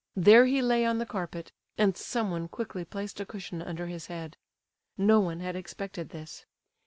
[0.15, 4.35] There he lay on the carpet, and someone quickly placed a cushion under his head.
[4.97, 6.43] No one had expected this.